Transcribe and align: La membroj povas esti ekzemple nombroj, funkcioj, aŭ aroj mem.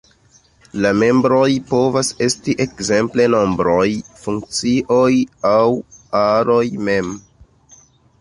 La 0.83 0.91
membroj 1.01 1.49
povas 1.71 2.07
esti 2.27 2.55
ekzemple 2.65 3.27
nombroj, 3.33 3.91
funkcioj, 4.23 5.11
aŭ 5.51 5.69
aroj 6.23 6.63
mem. 6.89 7.13